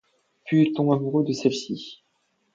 Puis 0.45 0.63
il 0.63 0.73
tombe 0.73 0.91
amoureux 0.93 1.23
de 1.23 1.31
celle-ci. 1.31 2.03